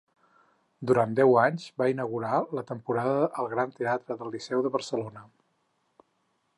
Durant 0.91 1.11
deu 1.19 1.35
anys, 1.41 1.67
va 1.81 1.89
inaugurar 1.91 2.39
la 2.61 2.65
temporada 2.71 3.29
al 3.43 3.51
Gran 3.53 3.77
Teatre 3.77 4.19
del 4.23 4.35
Liceu 4.39 4.67
de 4.69 4.73
Barcelona. 4.79 5.27